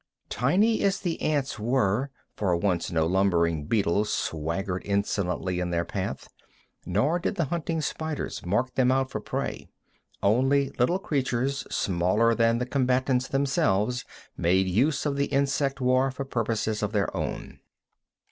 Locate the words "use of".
14.67-15.17